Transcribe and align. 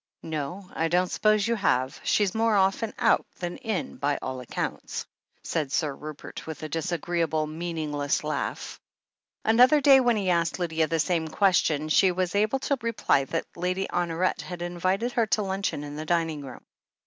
"No, 0.23 0.67
I 0.73 0.87
don't 0.87 1.11
suppose 1.11 1.47
you 1.47 1.53
have. 1.53 2.01
She's 2.03 2.33
more 2.33 2.55
often 2.55 2.91
out 2.97 3.27
than 3.37 3.57
in, 3.57 3.97
by 3.97 4.17
all 4.19 4.39
accounts," 4.39 5.05
said 5.43 5.71
Sir 5.71 5.93
Rupert, 5.95 6.47
with 6.47 6.63
a 6.63 6.69
disagreeable, 6.69 7.45
meaningless 7.45 8.23
laugh. 8.23 8.79
Another 9.45 9.79
day, 9.79 9.99
when 9.99 10.17
he 10.17 10.31
asked 10.31 10.57
Lydia 10.57 10.87
the 10.87 10.99
same 10.99 11.27
ques 11.27 11.57
tion, 11.57 11.87
she 11.89 12.11
was 12.11 12.33
able 12.33 12.57
to 12.57 12.79
reply 12.81 13.25
that 13.25 13.45
Lady 13.55 13.87
Honoret 13.93 14.41
had 14.41 14.63
invited 14.63 15.11
her 15.11 15.27
to 15.27 15.43
luncheon 15.43 15.83
in 15.83 15.95
the 15.97 16.05
dining 16.07 16.41
room. 16.43 16.65